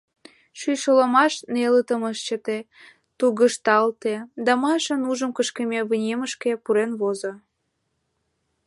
[0.59, 2.57] Шӱйшӧ ломаш нелытым ыш чыте,
[3.17, 4.13] тугышталте,
[4.45, 7.31] да Маша нужым кышкыме вынемышке пурен возо.